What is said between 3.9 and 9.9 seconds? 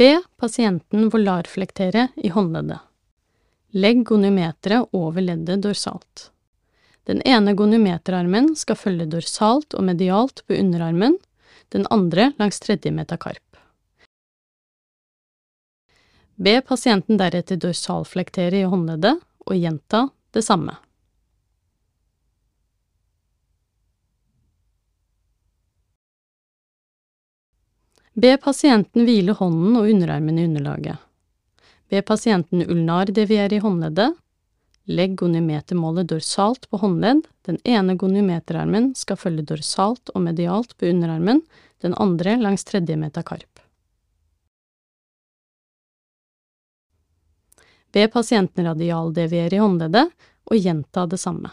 goniometeret over leddet dorsalt. Den ene goniometerarmen skal følge dorsalt og